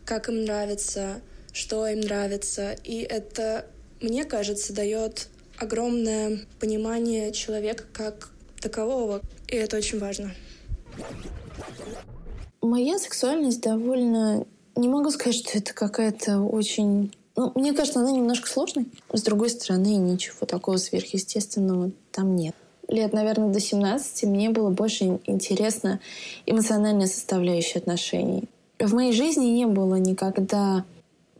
как 0.05 0.29
им 0.29 0.45
нравится, 0.45 1.19
что 1.51 1.85
им 1.85 1.99
нравится. 1.99 2.77
И 2.85 3.01
это, 3.01 3.65
мне 3.99 4.23
кажется, 4.23 4.71
дает 4.71 5.27
огромное 5.57 6.39
понимание 6.61 7.33
человека 7.33 7.83
как 7.91 8.29
такового. 8.61 9.19
И 9.49 9.57
это 9.57 9.75
очень 9.75 9.99
важно. 9.99 10.33
Моя 12.61 12.97
сексуальность 12.97 13.59
довольно 13.59 14.47
не 14.77 14.87
могу 14.87 15.09
сказать, 15.11 15.35
что 15.35 15.57
это 15.57 15.73
какая-то 15.73 16.39
очень... 16.39 17.11
Ну, 17.35 17.51
мне 17.55 17.73
кажется, 17.73 17.99
она 17.99 18.11
немножко 18.11 18.47
сложная. 18.47 18.85
С 19.11 19.21
другой 19.21 19.49
стороны, 19.49 19.95
ничего 19.95 20.45
такого 20.45 20.77
сверхъестественного 20.77 21.91
там 22.11 22.35
нет. 22.35 22.55
Лет, 22.87 23.13
наверное, 23.13 23.51
до 23.51 23.59
17 23.59 24.23
мне 24.23 24.49
было 24.49 24.69
больше 24.69 25.19
интересно 25.25 25.99
эмоциональная 26.45 27.07
составляющая 27.07 27.79
отношений. 27.79 28.45
В 28.79 28.93
моей 28.93 29.11
жизни 29.11 29.45
не 29.45 29.65
было 29.65 29.95
никогда 29.95 30.85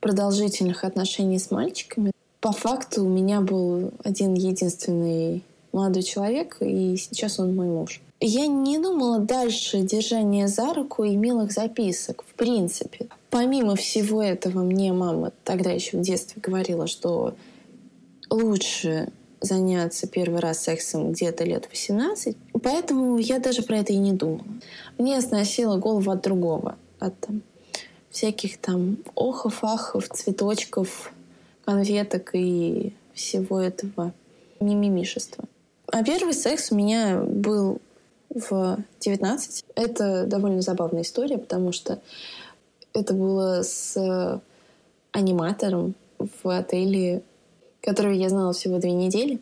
продолжительных 0.02 0.84
отношений 0.84 1.40
с 1.40 1.52
мальчиками. 1.52 2.12
По 2.42 2.52
факту 2.52 3.06
у 3.06 3.08
меня 3.08 3.42
был 3.42 3.92
один 4.04 4.34
единственный 4.34 5.44
молодой 5.72 6.04
человек, 6.04 6.58
и 6.60 6.98
сейчас 6.98 7.40
он 7.40 7.56
мой 7.56 7.68
муж. 7.68 8.02
Я 8.20 8.48
не 8.48 8.80
думала 8.80 9.20
дальше 9.20 9.82
держания 9.82 10.48
за 10.48 10.74
руку 10.74 11.04
и 11.04 11.16
милых 11.16 11.52
записок, 11.52 12.24
в 12.28 12.34
принципе. 12.34 13.08
Помимо 13.38 13.76
всего 13.76 14.24
этого, 14.24 14.64
мне 14.64 14.92
мама 14.94 15.32
тогда 15.44 15.70
еще 15.70 15.98
в 15.98 16.02
детстве 16.02 16.42
говорила, 16.42 16.88
что 16.88 17.36
лучше 18.32 19.10
заняться 19.42 20.08
первый 20.08 20.40
раз 20.40 20.64
сексом 20.64 21.12
где-то 21.12 21.44
лет 21.44 21.68
18. 21.70 22.36
Поэтому 22.64 23.20
я 23.20 23.38
даже 23.38 23.62
про 23.62 23.78
это 23.78 23.94
и 23.94 23.98
не 23.98 24.14
думала. 24.14 24.42
Мне 24.98 25.22
сносило 25.22 25.78
голову 25.78 26.10
от 26.10 26.24
другого. 26.24 26.80
От 26.98 27.20
там, 27.20 27.44
всяких 28.10 28.58
там 28.58 28.98
охов, 29.14 29.64
ахов, 29.64 30.10
цветочков, 30.10 31.14
конфеток 31.64 32.32
и 32.34 32.92
всего 33.14 33.60
этого 33.60 34.14
мимимишества. 34.60 35.46
А 35.92 36.04
первый 36.04 36.34
секс 36.34 36.72
у 36.72 36.76
меня 36.76 37.20
был 37.20 37.82
в 38.32 38.80
19. 39.00 39.64
Это 39.76 40.26
довольно 40.26 40.64
забавная 40.64 41.04
история, 41.04 41.38
потому 41.38 41.72
что 41.72 42.00
это 42.98 43.14
было 43.14 43.62
с 43.62 44.42
аниматором 45.12 45.96
в 46.18 46.50
отеле, 46.50 47.22
которого 47.82 48.14
я 48.14 48.30
знала 48.30 48.54
всего 48.54 48.80
две 48.80 48.92
недели. 48.92 49.40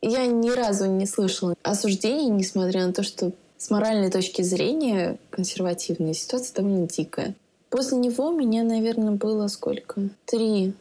Я 0.00 0.26
ни 0.26 0.50
разу 0.50 0.86
не 0.86 1.06
слышала 1.06 1.54
осуждений, 1.62 2.28
несмотря 2.28 2.86
на 2.86 2.92
то, 2.92 3.02
что 3.02 3.32
с 3.56 3.70
моральной 3.70 4.10
точки 4.10 4.42
зрения 4.42 5.18
консервативная 5.30 6.14
ситуация 6.14 6.56
довольно 6.56 6.86
дикая. 6.88 7.34
После 7.70 7.98
него 7.98 8.28
у 8.28 8.36
меня, 8.36 8.64
наверное, 8.64 9.12
было 9.12 9.46
сколько? 9.48 10.08
Три 10.26 10.74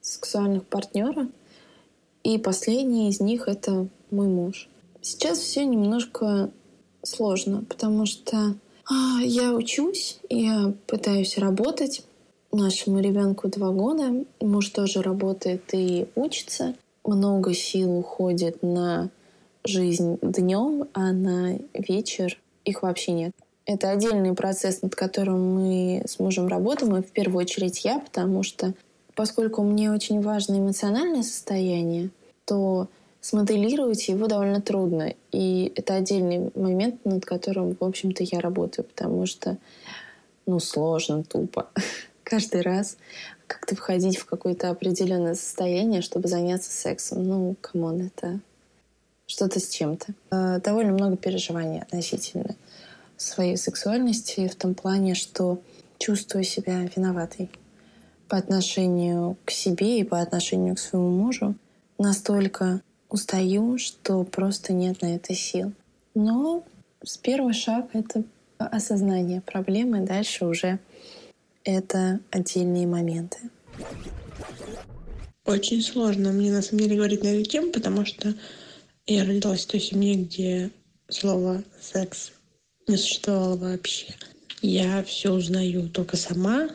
сексуальных 0.00 0.64
партнера. 0.66 1.28
И 2.22 2.38
последний 2.38 3.08
из 3.08 3.20
них— 3.20 3.44
это 3.48 3.88
мой 4.10 4.28
муж. 4.28 4.68
Сейчас 5.00 5.38
все 5.38 5.64
немножко 5.64 6.50
сложно, 7.02 7.64
потому 7.68 8.06
что 8.06 8.54
я 8.90 9.52
учусь, 9.52 10.18
я 10.28 10.72
пытаюсь 10.86 11.38
работать. 11.38 12.04
Нашему 12.50 13.00
ребенку 13.00 13.48
два 13.48 13.70
года, 13.70 14.24
муж 14.40 14.70
тоже 14.70 15.02
работает 15.02 15.62
и 15.72 16.06
учится. 16.14 16.74
Много 17.04 17.52
сил 17.52 17.98
уходит 17.98 18.62
на 18.62 19.10
жизнь 19.64 20.18
днем, 20.22 20.88
а 20.94 21.12
на 21.12 21.58
вечер 21.74 22.38
их 22.64 22.82
вообще 22.82 23.12
нет. 23.12 23.32
Это 23.66 23.90
отдельный 23.90 24.34
процесс, 24.34 24.80
над 24.80 24.94
которым 24.94 25.54
мы 25.54 26.02
с 26.06 26.18
мужем 26.18 26.48
работаем, 26.48 26.96
и 26.96 27.02
в 27.02 27.10
первую 27.10 27.44
очередь 27.44 27.84
я, 27.84 27.98
потому 27.98 28.42
что 28.42 28.72
поскольку 29.14 29.62
мне 29.62 29.92
очень 29.92 30.22
важно 30.22 30.58
эмоциональное 30.58 31.22
состояние, 31.22 32.08
то 32.46 32.88
смоделировать 33.20 34.08
его 34.08 34.26
довольно 34.26 34.60
трудно. 34.60 35.14
И 35.32 35.72
это 35.74 35.94
отдельный 35.94 36.50
момент, 36.54 37.04
над 37.04 37.24
которым, 37.24 37.76
в 37.78 37.84
общем-то, 37.84 38.24
я 38.24 38.40
работаю, 38.40 38.84
потому 38.84 39.26
что, 39.26 39.56
ну, 40.46 40.60
сложно, 40.60 41.24
тупо. 41.24 41.68
Каждый 42.22 42.62
раз 42.62 42.96
как-то 43.46 43.74
входить 43.74 44.18
в 44.18 44.26
какое-то 44.26 44.70
определенное 44.70 45.34
состояние, 45.34 46.02
чтобы 46.02 46.28
заняться 46.28 46.70
сексом. 46.70 47.24
Ну, 47.26 47.56
come 47.60 47.86
on, 47.86 48.06
это 48.06 48.40
что-то 49.26 49.60
с 49.60 49.68
чем-то. 49.68 50.14
Э, 50.30 50.60
довольно 50.60 50.92
много 50.92 51.16
переживаний 51.16 51.80
относительно 51.80 52.56
своей 53.16 53.56
сексуальности 53.56 54.48
в 54.48 54.54
том 54.54 54.74
плане, 54.74 55.14
что 55.14 55.60
чувствую 55.98 56.44
себя 56.44 56.88
виноватой 56.94 57.50
по 58.28 58.36
отношению 58.36 59.36
к 59.44 59.50
себе 59.50 60.00
и 60.00 60.04
по 60.04 60.20
отношению 60.20 60.76
к 60.76 60.78
своему 60.78 61.10
мужу. 61.10 61.54
Настолько 61.98 62.80
устаю, 63.08 63.78
что 63.78 64.24
просто 64.24 64.72
нет 64.72 65.02
на 65.02 65.14
это 65.14 65.34
сил. 65.34 65.72
Но 66.14 66.64
с 67.02 67.16
первый 67.16 67.54
шаг— 67.54 67.90
это 67.92 68.24
осознание 68.58 69.40
проблемы, 69.40 70.00
дальше 70.00 70.46
уже 70.46 70.78
это 71.64 72.20
отдельные 72.30 72.86
моменты. 72.86 73.38
Очень 75.44 75.80
сложно 75.80 76.32
мне 76.32 76.50
на 76.50 76.62
самом 76.62 76.80
деле 76.80 76.96
говорить 76.96 77.22
на 77.22 77.28
эту 77.28 77.48
тему, 77.48 77.72
потому 77.72 78.04
что 78.04 78.34
я 79.06 79.24
родилась 79.24 79.64
в 79.64 79.70
той 79.70 79.80
семье, 79.80 80.16
где 80.16 80.70
слово 81.08 81.62
«секс» 81.80 82.32
не 82.86 82.96
существовало 82.96 83.56
вообще. 83.56 84.14
Я 84.60 85.02
все 85.04 85.32
узнаю 85.32 85.88
только 85.88 86.16
сама, 86.16 86.68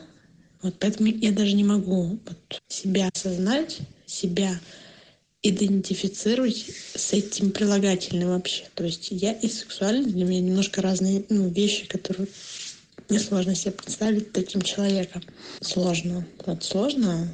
вот 0.62 0.74
поэтому 0.80 1.08
я 1.08 1.32
даже 1.32 1.52
не 1.52 1.64
могу 1.64 2.18
вот 2.26 2.62
себя 2.66 3.10
осознать, 3.12 3.80
себя 4.06 4.58
идентифицировать 5.44 6.64
с 6.96 7.12
этим 7.12 7.50
прилагательным 7.50 8.30
вообще. 8.30 8.64
То 8.74 8.84
есть 8.84 9.08
я 9.10 9.32
и 9.32 9.48
сексуальность 9.48 10.12
для 10.14 10.24
меня 10.24 10.40
немножко 10.40 10.80
разные 10.80 11.24
ну, 11.28 11.48
вещи, 11.48 11.86
которые 11.86 12.28
мне 13.10 13.20
сложно 13.20 13.54
себе 13.54 13.72
представить 13.72 14.32
таким 14.32 14.62
человеком. 14.62 15.22
Сложно. 15.60 16.26
Вот 16.46 16.64
сложно. 16.64 17.28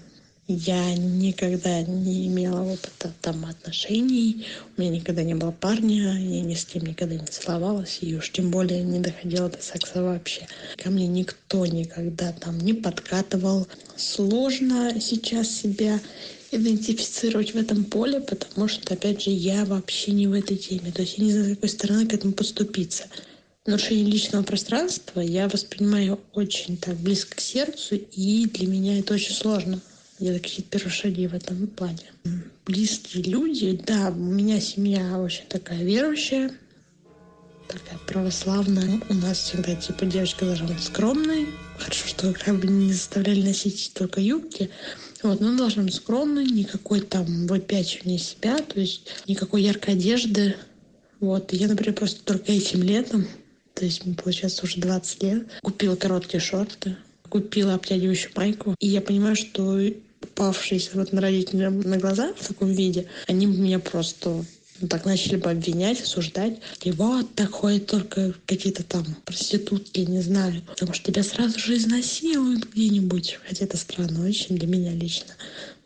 Я 0.52 0.96
никогда 0.96 1.80
не 1.82 2.26
имела 2.26 2.62
опыта 2.62 3.12
там 3.20 3.44
отношений, 3.44 4.46
у 4.76 4.80
меня 4.80 4.90
никогда 4.90 5.22
не 5.22 5.36
было 5.36 5.52
парня, 5.52 6.18
я 6.18 6.40
ни 6.40 6.54
с 6.54 6.64
кем 6.64 6.82
никогда 6.86 7.14
не 7.14 7.26
целовалась, 7.26 7.98
и 8.00 8.16
уж 8.16 8.32
тем 8.32 8.50
более 8.50 8.82
не 8.82 8.98
доходила 8.98 9.48
до 9.48 9.62
секса 9.62 10.02
вообще. 10.02 10.48
Ко 10.76 10.90
мне 10.90 11.06
никто 11.06 11.64
никогда 11.66 12.32
там 12.32 12.58
не 12.58 12.72
подкатывал. 12.72 13.68
Сложно 13.94 15.00
сейчас 15.00 15.48
себя 15.48 16.00
идентифицировать 16.50 17.54
в 17.54 17.56
этом 17.56 17.84
поле, 17.84 18.18
потому 18.18 18.66
что, 18.66 18.94
опять 18.94 19.22
же, 19.22 19.30
я 19.30 19.64
вообще 19.64 20.10
не 20.10 20.26
в 20.26 20.32
этой 20.32 20.56
теме. 20.56 20.90
То 20.90 21.02
есть 21.02 21.16
я 21.16 21.26
не 21.26 21.32
знаю, 21.32 21.46
с 21.46 21.50
какой 21.50 21.68
стороны 21.68 22.08
к 22.08 22.12
этому 22.12 22.32
подступиться. 22.32 23.04
Нарушение 23.66 24.06
личного 24.06 24.42
пространства 24.42 25.20
я 25.20 25.48
воспринимаю 25.48 26.18
очень 26.32 26.76
так 26.76 26.96
близко 26.96 27.36
к 27.36 27.40
сердцу, 27.40 27.94
и 27.94 28.46
для 28.46 28.66
меня 28.66 28.98
это 28.98 29.14
очень 29.14 29.34
сложно. 29.34 29.80
Где-то 30.20 30.40
какие-то 30.40 30.90
шаги 30.90 31.26
в 31.26 31.34
этом 31.34 31.66
плане. 31.66 32.12
Близкие 32.66 33.24
люди, 33.24 33.80
да, 33.86 34.10
у 34.10 34.20
меня 34.20 34.60
семья 34.60 35.18
очень 35.18 35.46
такая 35.46 35.82
верующая, 35.82 36.52
такая 37.66 37.98
православная. 38.06 39.00
У 39.08 39.14
нас 39.14 39.38
всегда, 39.38 39.74
типа, 39.74 40.04
девочка 40.04 40.44
должна 40.44 40.66
быть 40.68 40.82
скромной. 40.82 41.46
Хорошо, 41.78 42.06
что 42.06 42.34
как 42.34 42.60
бы 42.60 42.68
не 42.68 42.92
заставляли 42.92 43.40
носить 43.40 43.92
только 43.94 44.20
юбки. 44.20 44.68
Вот, 45.22 45.40
но 45.40 45.48
он 45.48 45.56
должен 45.56 45.86
быть 45.86 45.94
скромный, 45.94 46.44
никакой 46.44 47.00
там 47.00 47.46
выпячивания 47.46 48.18
себя, 48.18 48.58
то 48.58 48.78
есть 48.78 49.08
никакой 49.26 49.62
яркой 49.62 49.94
одежды. 49.94 50.54
Вот, 51.18 51.50
я, 51.54 51.66
например, 51.66 51.94
просто 51.94 52.22
только 52.24 52.52
этим 52.52 52.82
летом, 52.82 53.26
то 53.74 53.86
есть 53.86 54.04
мне, 54.04 54.14
получается, 54.14 54.64
уже 54.64 54.80
20 54.80 55.22
лет, 55.22 55.48
купила 55.62 55.96
короткие 55.96 56.40
шорты, 56.40 56.96
купила 57.28 57.74
обтягивающую 57.74 58.32
майку. 58.34 58.74
И 58.78 58.86
я 58.86 59.00
понимаю, 59.00 59.36
что 59.36 59.78
попавшиеся 60.40 60.92
вот 60.94 61.12
на 61.12 61.20
родителям 61.20 61.82
на 61.82 61.98
глаза 61.98 62.32
в 62.32 62.48
таком 62.48 62.72
виде, 62.72 63.06
они 63.26 63.44
меня 63.44 63.78
просто 63.78 64.42
так 64.88 65.04
начали 65.04 65.36
бы 65.36 65.50
обвинять, 65.50 66.00
осуждать. 66.00 66.58
И 66.82 66.90
вот 66.92 67.34
так 67.34 67.50
ходят 67.50 67.84
только 67.84 68.32
какие-то 68.46 68.82
там 68.82 69.04
проститутки, 69.26 70.00
не 70.00 70.22
знаю. 70.22 70.62
Потому 70.66 70.94
что 70.94 71.12
тебя 71.12 71.22
сразу 71.22 71.58
же 71.58 71.76
изнасилуют 71.76 72.70
где-нибудь. 72.72 73.38
Хотя 73.46 73.66
это 73.66 73.76
странно 73.76 74.26
очень 74.26 74.56
для 74.56 74.66
меня 74.66 74.92
лично. 74.92 75.34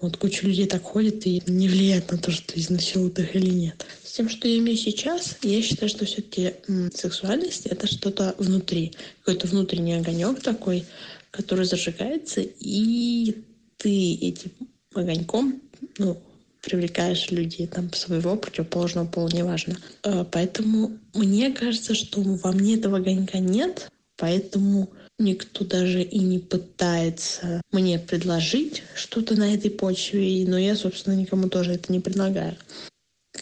Вот 0.00 0.18
куча 0.18 0.46
людей 0.46 0.66
так 0.66 0.84
ходит 0.84 1.26
и 1.26 1.42
не 1.48 1.68
влияет 1.68 2.12
на 2.12 2.18
то, 2.18 2.30
что 2.30 2.52
изнасилуют 2.54 3.18
их 3.18 3.34
или 3.34 3.50
нет. 3.50 3.84
С 4.04 4.12
тем, 4.12 4.28
что 4.28 4.46
я 4.46 4.58
имею 4.58 4.78
сейчас, 4.78 5.36
я 5.42 5.60
считаю, 5.62 5.88
что 5.88 6.04
все-таки 6.04 6.54
сексуальность 6.94 7.66
это 7.66 7.88
что-то 7.88 8.36
внутри. 8.38 8.92
Какой-то 9.24 9.48
внутренний 9.48 9.94
огонек 9.94 10.40
такой, 10.40 10.84
который 11.32 11.64
зажигается, 11.64 12.42
и 12.60 13.34
ты 13.76 14.14
этим 14.14 14.50
огоньком 14.94 15.60
ну, 15.98 16.20
привлекаешь 16.62 17.30
людей 17.30 17.66
там 17.66 17.92
своего 17.92 18.36
противоположного 18.36 19.06
пола, 19.06 19.28
неважно. 19.28 19.76
Э, 20.02 20.24
поэтому 20.30 20.98
мне 21.14 21.52
кажется, 21.52 21.94
что 21.94 22.20
во 22.22 22.52
мне 22.52 22.76
этого 22.76 22.98
огонька 22.98 23.38
нет, 23.38 23.88
поэтому 24.16 24.90
никто 25.18 25.64
даже 25.64 26.02
и 26.02 26.18
не 26.18 26.38
пытается 26.38 27.60
мне 27.70 27.98
предложить 27.98 28.82
что-то 28.94 29.34
на 29.34 29.54
этой 29.54 29.70
почве, 29.70 30.44
но 30.46 30.58
я, 30.58 30.74
собственно, 30.76 31.14
никому 31.14 31.48
тоже 31.48 31.74
это 31.74 31.92
не 31.92 32.00
предлагаю. 32.00 32.56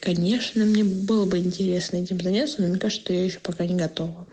Конечно, 0.01 0.65
мне 0.65 0.85
было 0.85 1.27
бы 1.27 1.39
интересно 1.39 1.99
этим 1.99 2.21
заняться, 2.21 2.61
но 2.61 2.69
мне 2.69 2.79
кажется, 2.79 3.05
что 3.05 3.13
я 3.13 3.25
еще 3.25 3.39
пока 3.41 3.67
не 3.67 3.77
готова. 3.77 4.27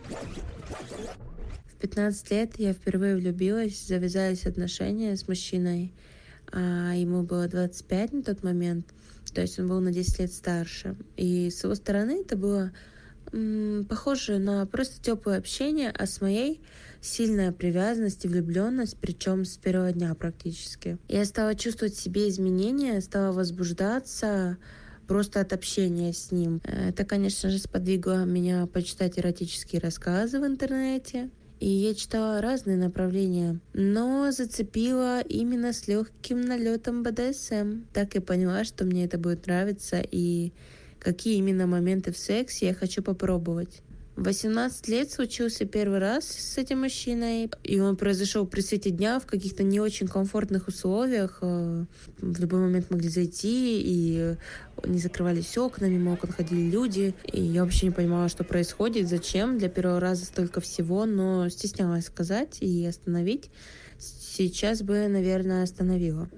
В 1.79 1.81
15 1.81 2.31
лет 2.31 2.51
я 2.57 2.73
впервые 2.73 3.15
влюбилась, 3.15 3.87
завязались 3.87 4.45
отношения 4.45 5.15
с 5.15 5.27
мужчиной— 5.27 5.91
а 6.51 6.93
ему 6.95 7.23
было 7.23 7.47
25 7.47 8.13
на 8.13 8.23
тот 8.23 8.43
момент, 8.43 8.87
то 9.33 9.41
есть 9.41 9.59
он 9.59 9.67
был 9.67 9.79
на 9.79 9.91
10 9.91 10.19
лет 10.19 10.33
старше. 10.33 10.95
И 11.15 11.49
с 11.49 11.63
его 11.63 11.75
стороны 11.75 12.21
это 12.21 12.35
было 12.35 12.71
м, 13.31 13.85
похоже 13.87 14.39
на 14.39 14.65
просто 14.65 15.01
теплое 15.01 15.37
общение, 15.37 15.91
а 15.91 16.07
с 16.07 16.21
моей 16.21 16.61
сильная 17.01 17.51
привязанность 17.51 18.25
и 18.25 18.27
влюбленность, 18.27 18.97
причем 18.99 19.45
с 19.45 19.57
первого 19.57 19.91
дня 19.91 20.13
практически. 20.15 20.97
Я 21.07 21.25
стала 21.25 21.55
чувствовать 21.55 21.93
в 21.93 22.01
себе 22.01 22.27
изменения, 22.29 22.99
стала 23.01 23.31
возбуждаться 23.31 24.57
просто 25.07 25.41
от 25.41 25.53
общения 25.53 26.13
с 26.13 26.31
ним. 26.31 26.61
Это, 26.63 27.05
конечно 27.05 27.49
же, 27.49 27.59
сподвигло 27.59 28.25
меня 28.25 28.65
почитать 28.67 29.17
эротические 29.17 29.81
рассказы 29.81 30.39
в 30.39 30.45
интернете, 30.45 31.29
и 31.59 31.67
я 31.67 31.93
читала 31.93 32.41
разные 32.41 32.77
направления, 32.77 33.59
но 33.73 34.31
зацепила 34.31 35.21
именно 35.21 35.73
с 35.73 35.87
легким 35.87 36.41
налетом 36.41 37.03
БДСМ. 37.03 37.83
Так 37.93 38.15
и 38.15 38.19
поняла, 38.19 38.63
что 38.63 38.85
мне 38.85 39.05
это 39.05 39.17
будет 39.17 39.45
нравиться 39.45 39.99
и 39.99 40.53
какие 40.99 41.37
именно 41.37 41.67
моменты 41.67 42.11
в 42.11 42.17
сексе 42.17 42.67
я 42.67 42.73
хочу 42.73 43.03
попробовать. 43.03 43.81
18 44.19 44.87
лет 44.89 45.11
случился 45.11 45.65
первый 45.65 45.99
раз 45.99 46.25
с 46.25 46.57
этим 46.57 46.81
мужчиной, 46.81 47.49
и 47.63 47.79
он 47.79 47.95
произошел 47.95 48.45
при 48.45 48.59
свете 48.59 48.89
дня 48.89 49.19
в 49.19 49.25
каких-то 49.25 49.63
не 49.63 49.79
очень 49.79 50.07
комфортных 50.07 50.67
условиях. 50.67 51.39
Э, 51.41 51.85
в 52.17 52.39
любой 52.39 52.59
момент 52.59 52.91
могли 52.91 53.07
зайти, 53.07 53.81
и 53.81 54.35
не 54.85 54.99
закрывались 54.99 55.57
окна, 55.57 55.85
мимо 55.85 56.13
окон 56.13 56.31
ходили 56.31 56.69
люди, 56.69 57.15
и 57.31 57.41
я 57.41 57.63
вообще 57.63 57.87
не 57.87 57.91
понимала, 57.91 58.27
что 58.27 58.43
происходит, 58.43 59.07
зачем. 59.07 59.57
Для 59.57 59.69
первого 59.69 59.99
раза 59.99 60.25
столько 60.25 60.59
всего, 60.59 61.05
но 61.05 61.47
стеснялась 61.47 62.05
сказать 62.05 62.57
и 62.59 62.85
остановить. 62.85 63.49
Сейчас 63.97 64.81
бы, 64.81 65.07
наверное, 65.07 65.63
остановила. 65.63 66.29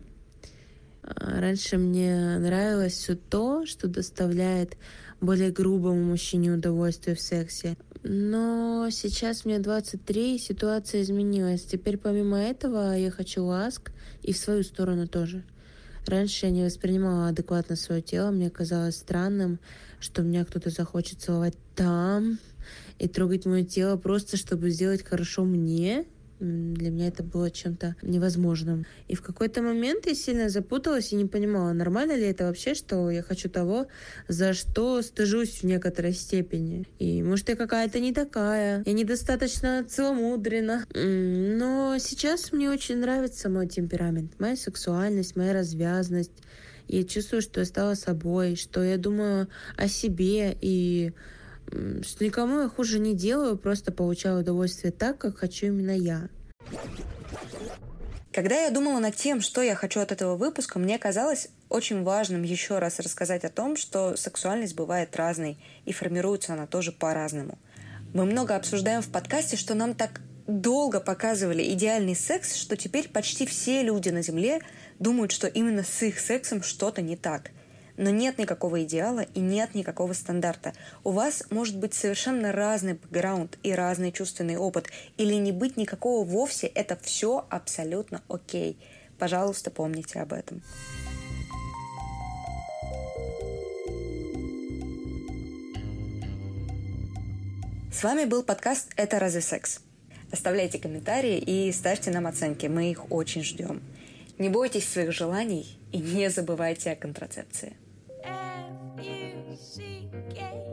А, 1.03 1.41
раньше 1.41 1.77
мне 1.77 2.37
нравилось 2.37 2.93
все 2.93 3.15
то, 3.15 3.65
что 3.65 3.87
доставляет 3.87 4.77
более 5.21 5.51
грубому 5.51 6.03
мужчине 6.03 6.51
удовольствие 6.51 7.15
в 7.15 7.21
сексе. 7.21 7.77
Но 8.03 8.89
сейчас 8.91 9.45
мне 9.45 9.59
23, 9.59 10.35
и 10.35 10.39
ситуация 10.39 11.03
изменилась. 11.03 11.63
Теперь 11.63 11.97
помимо 11.97 12.39
этого 12.39 12.97
я 12.97 13.11
хочу 13.11 13.45
ласк 13.45 13.91
и 14.23 14.33
в 14.33 14.37
свою 14.37 14.63
сторону 14.63 15.07
тоже. 15.07 15.43
Раньше 16.07 16.47
я 16.47 16.51
не 16.51 16.63
воспринимала 16.63 17.27
адекватно 17.27 17.75
свое 17.75 18.01
тело, 18.01 18.31
мне 18.31 18.49
казалось 18.49 18.97
странным, 18.97 19.59
что 19.99 20.23
меня 20.23 20.43
кто-то 20.45 20.71
захочет 20.71 21.21
целовать 21.21 21.55
там 21.75 22.39
и 22.97 23.07
трогать 23.07 23.45
мое 23.45 23.63
тело 23.63 23.97
просто, 23.97 24.35
чтобы 24.35 24.71
сделать 24.71 25.05
хорошо 25.05 25.43
мне, 25.43 26.05
для 26.41 26.89
меня 26.89 27.07
это 27.07 27.23
было 27.23 27.51
чем-то 27.51 27.95
невозможным. 28.01 28.85
И 29.07 29.15
в 29.15 29.21
какой-то 29.21 29.61
момент 29.61 30.07
я 30.07 30.15
сильно 30.15 30.49
запуталась 30.49 31.13
и 31.13 31.15
не 31.15 31.25
понимала, 31.25 31.71
нормально 31.71 32.13
ли 32.13 32.23
это 32.23 32.45
вообще, 32.45 32.73
что 32.73 33.09
я 33.11 33.21
хочу 33.21 33.49
того, 33.49 33.87
за 34.27 34.53
что 34.53 35.01
стыжусь 35.01 35.61
в 35.61 35.63
некоторой 35.63 36.13
степени. 36.13 36.87
И 36.99 37.21
может 37.21 37.49
я 37.49 37.55
какая-то 37.55 37.99
не 37.99 38.11
такая, 38.13 38.83
я 38.85 38.93
недостаточно 38.93 39.85
целомудрена. 39.87 40.85
Но 40.95 41.97
сейчас 41.99 42.51
мне 42.51 42.69
очень 42.69 42.97
нравится 42.97 43.49
мой 43.49 43.67
темперамент, 43.67 44.39
моя 44.39 44.55
сексуальность, 44.55 45.35
моя 45.35 45.53
развязность. 45.53 46.31
Я 46.87 47.03
чувствую, 47.03 47.41
что 47.41 47.59
я 47.59 47.65
стала 47.65 47.93
собой, 47.93 48.55
что 48.55 48.83
я 48.83 48.97
думаю 48.97 49.47
о 49.77 49.87
себе 49.87 50.57
и 50.59 51.13
что 52.03 52.25
никому 52.25 52.61
я 52.61 52.69
хуже 52.69 52.99
не 52.99 53.15
делаю, 53.15 53.57
просто 53.57 53.91
получаю 53.91 54.39
удовольствие 54.39 54.91
так, 54.91 55.17
как 55.17 55.37
хочу 55.37 55.67
именно 55.67 55.91
я. 55.91 56.29
Когда 58.33 58.63
я 58.63 58.71
думала 58.71 58.99
над 58.99 59.15
тем, 59.15 59.41
что 59.41 59.61
я 59.61 59.75
хочу 59.75 59.99
от 59.99 60.11
этого 60.11 60.37
выпуска, 60.37 60.79
мне 60.79 60.97
казалось 60.97 61.49
очень 61.67 62.03
важным 62.03 62.43
еще 62.43 62.79
раз 62.79 62.99
рассказать 62.99 63.43
о 63.43 63.49
том, 63.49 63.75
что 63.75 64.15
сексуальность 64.15 64.75
бывает 64.75 65.15
разной, 65.15 65.57
и 65.85 65.91
формируется 65.91 66.53
она 66.53 66.65
тоже 66.65 66.91
по-разному. 66.91 67.57
Мы 68.13 68.25
много 68.25 68.55
обсуждаем 68.55 69.01
в 69.01 69.09
подкасте, 69.09 69.57
что 69.57 69.73
нам 69.73 69.93
так 69.95 70.21
долго 70.47 70.99
показывали 70.99 71.73
идеальный 71.73 72.15
секс, 72.15 72.55
что 72.55 72.77
теперь 72.77 73.09
почти 73.09 73.45
все 73.45 73.83
люди 73.83 74.09
на 74.09 74.21
Земле 74.21 74.61
думают, 74.99 75.31
что 75.31 75.47
именно 75.47 75.83
с 75.83 76.01
их 76.01 76.19
сексом 76.19 76.63
что-то 76.63 77.01
не 77.01 77.17
так– 77.17 77.51
но 78.01 78.09
нет 78.09 78.39
никакого 78.39 78.83
идеала 78.83 79.19
и 79.19 79.39
нет 79.39 79.75
никакого 79.75 80.13
стандарта. 80.13 80.73
У 81.03 81.11
вас 81.11 81.43
может 81.51 81.77
быть 81.77 81.93
совершенно 81.93 82.51
разный 82.51 82.95
бэкграунд 82.95 83.59
и 83.61 83.71
разный 83.73 84.11
чувственный 84.11 84.57
опыт. 84.57 84.87
Или 85.17 85.35
не 85.35 85.51
быть 85.51 85.77
никакого 85.77 86.25
вовсе. 86.25 86.65
Это 86.65 86.97
все 86.99 87.45
абсолютно 87.51 88.23
окей. 88.27 88.79
Пожалуйста, 89.19 89.69
помните 89.69 90.19
об 90.19 90.33
этом. 90.33 90.63
С 97.93 98.03
вами 98.03 98.25
был 98.25 98.41
подкаст 98.41 98.91
«Это 98.95 99.19
разве 99.19 99.41
секс?». 99.41 99.79
Оставляйте 100.31 100.79
комментарии 100.79 101.37
и 101.37 101.71
ставьте 101.71 102.09
нам 102.09 102.25
оценки, 102.25 102.65
мы 102.65 102.89
их 102.89 103.11
очень 103.11 103.43
ждем. 103.43 103.83
Не 104.39 104.49
бойтесь 104.49 104.89
своих 104.89 105.11
желаний 105.11 105.77
и 105.91 105.99
не 105.99 106.31
забывайте 106.31 106.89
о 106.93 106.95
контрацепции. 106.95 107.75
She 109.61 110.09
gave. 110.33 110.70